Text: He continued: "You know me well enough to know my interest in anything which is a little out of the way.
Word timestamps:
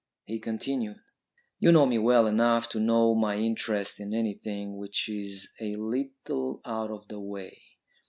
He 0.25 0.39
continued: 0.39 0.97
"You 1.59 1.71
know 1.71 1.85
me 1.85 1.99
well 1.99 2.25
enough 2.25 2.67
to 2.69 2.79
know 2.79 3.13
my 3.13 3.35
interest 3.37 3.99
in 3.99 4.15
anything 4.15 4.77
which 4.77 5.07
is 5.07 5.51
a 5.59 5.75
little 5.75 6.59
out 6.65 6.89
of 6.89 7.07
the 7.07 7.19
way. 7.19 7.61